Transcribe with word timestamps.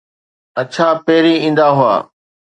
اڇا 0.61 0.87
پهرين 1.05 1.37
ايندا 1.43 1.67
هئا. 1.77 1.95